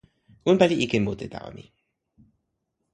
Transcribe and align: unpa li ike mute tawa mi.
unpa 0.49 0.65
li 0.69 0.75
ike 0.83 0.97
mute 1.05 1.25
tawa 1.33 1.49
mi. 1.55 1.63